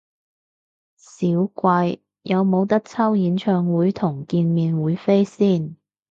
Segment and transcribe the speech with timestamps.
[0.97, 5.75] 少貴，有無得抽演唱會同見面會飛先？